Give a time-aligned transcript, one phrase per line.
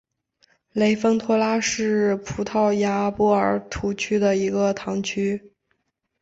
[0.71, 5.51] 雷丰托拉是葡萄牙波尔图区的一个堂区。